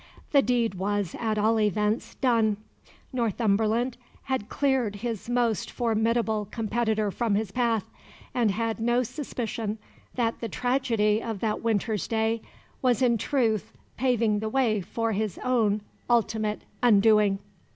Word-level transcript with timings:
The 0.31 0.41
deed 0.41 0.73
was, 0.73 1.15
at 1.19 1.37
all 1.37 1.59
events, 1.59 2.15
done; 2.15 2.57
Northumberland 3.13 3.97
had 4.23 4.49
cleared 4.49 4.95
his 4.95 5.29
most 5.29 5.69
formidable 5.69 6.47
competitor 6.49 7.11
from 7.11 7.35
his 7.35 7.51
path, 7.51 7.85
and 8.33 8.49
had 8.49 8.79
no 8.79 9.03
suspicion 9.03 9.77
that 10.15 10.39
the 10.39 10.49
tragedy 10.49 11.21
of 11.21 11.39
that 11.41 11.61
winter's 11.61 12.07
day 12.07 12.41
was 12.81 13.03
in 13.03 13.19
truth 13.19 13.71
paving 13.95 14.39
the 14.39 14.49
way 14.49 14.81
for 14.81 15.11
his 15.11 15.37
own 15.43 15.81
ultimate 16.09 16.63
undoing. 16.81 17.37